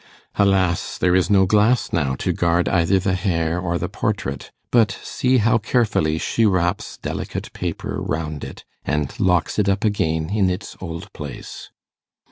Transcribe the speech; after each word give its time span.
Alas! 0.33 0.97
there 0.97 1.13
is 1.15 1.29
no 1.29 1.45
glass 1.45 1.93
now 1.93 2.15
to 2.15 2.33
guard 2.33 2.67
either 2.67 2.97
the 2.97 3.13
hair 3.13 3.59
or 3.59 3.77
the 3.77 3.87
portrait; 3.87 4.49
but 4.71 4.91
see 5.03 5.37
how 5.37 5.59
carefully 5.59 6.17
she 6.17 6.43
wraps 6.43 6.97
delicate 6.97 7.53
paper 7.53 8.01
round 8.01 8.43
it, 8.43 8.65
and 8.83 9.19
locks 9.19 9.59
it 9.59 9.69
up 9.69 9.83
again 9.85 10.31
in 10.31 10.49
its 10.49 10.75
old 10.81 11.13
place. 11.13 11.69